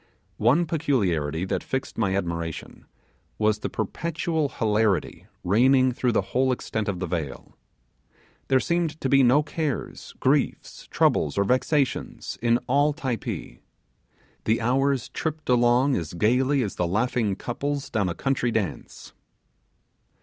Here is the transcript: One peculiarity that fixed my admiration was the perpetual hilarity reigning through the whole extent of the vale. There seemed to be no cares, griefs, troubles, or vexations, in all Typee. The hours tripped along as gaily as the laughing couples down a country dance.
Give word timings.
One 0.39 0.65
peculiarity 0.65 1.45
that 1.45 1.61
fixed 1.63 1.95
my 1.95 2.15
admiration 2.17 2.87
was 3.37 3.59
the 3.59 3.69
perpetual 3.69 4.49
hilarity 4.49 5.27
reigning 5.43 5.91
through 5.91 6.13
the 6.13 6.23
whole 6.33 6.51
extent 6.51 6.89
of 6.89 6.97
the 6.99 7.05
vale. 7.05 7.55
There 8.47 8.59
seemed 8.59 8.99
to 8.99 9.07
be 9.09 9.21
no 9.21 9.43
cares, 9.43 10.15
griefs, 10.19 10.87
troubles, 10.89 11.37
or 11.37 11.43
vexations, 11.43 12.39
in 12.41 12.57
all 12.65 12.93
Typee. 12.95 13.59
The 14.45 14.59
hours 14.59 15.09
tripped 15.09 15.49
along 15.49 15.95
as 15.95 16.13
gaily 16.15 16.63
as 16.63 16.77
the 16.77 16.87
laughing 16.87 17.35
couples 17.35 17.91
down 17.91 18.09
a 18.09 18.15
country 18.15 18.49
dance. 18.49 19.13